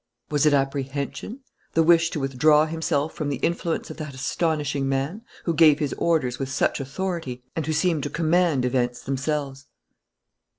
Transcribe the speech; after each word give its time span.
Was 0.31 0.47
it 0.47 0.53
apprehension, 0.55 1.41
the 1.73 1.83
wish 1.83 2.09
to 2.09 2.19
withdraw 2.19 2.65
himself 2.65 3.13
from 3.13 3.29
the 3.29 3.35
influence 3.35 3.91
of 3.91 3.97
that 3.97 4.15
astonishing 4.15 4.89
man, 4.89 5.21
who 5.43 5.53
gave 5.53 5.77
his 5.77 5.93
orders 5.99 6.39
with 6.39 6.49
such 6.49 6.79
authority 6.79 7.43
and 7.55 7.67
who 7.67 7.73
seemed 7.73 8.01
to 8.01 8.09
command 8.09 8.65
events 8.65 9.03
themselves? 9.03 9.67